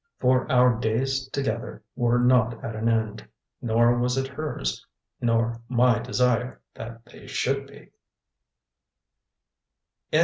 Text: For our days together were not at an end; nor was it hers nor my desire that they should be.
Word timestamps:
For 0.19 0.51
our 0.51 0.79
days 0.79 1.27
together 1.29 1.83
were 1.95 2.17
not 2.17 2.63
at 2.63 2.75
an 2.75 2.89
end; 2.89 3.27
nor 3.61 3.99
was 3.99 4.17
it 4.17 4.25
hers 4.29 4.83
nor 5.21 5.61
my 5.69 5.99
desire 5.99 6.59
that 6.73 7.05
they 7.05 7.27
should 7.27 7.67
be. 7.67 7.91